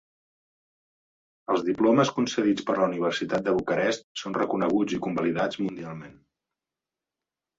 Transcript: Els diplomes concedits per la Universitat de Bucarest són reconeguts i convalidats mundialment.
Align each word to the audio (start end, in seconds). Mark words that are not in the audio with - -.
Els 1.55 1.65
diplomes 1.67 2.11
concedits 2.15 2.63
per 2.69 2.75
la 2.79 2.87
Universitat 2.87 3.45
de 3.49 3.53
Bucarest 3.59 4.03
són 4.21 4.37
reconeguts 4.39 4.97
i 4.97 5.01
convalidats 5.09 5.63
mundialment. 5.67 6.17